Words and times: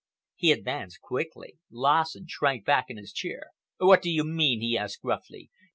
He 0.35 0.51
advanced 0.51 0.99
quickly. 0.99 1.59
Lassen 1.69 2.25
shrank 2.27 2.65
back 2.65 2.85
in 2.89 2.97
his 2.97 3.13
chair. 3.13 3.51
"What 3.77 4.01
do 4.01 4.09
you 4.09 4.23
mean?" 4.23 4.59
he 4.59 4.75
asked 4.75 5.03
gruffly. 5.03 5.51